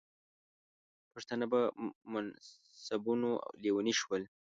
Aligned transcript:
پښتانه 1.13 1.45
په 1.51 1.59
منصبونو 2.11 3.29
لیوني 3.63 3.93
شول. 3.99 4.23